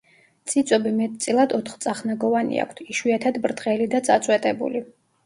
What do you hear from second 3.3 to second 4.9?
ბრტყელი და წაწვეტებული.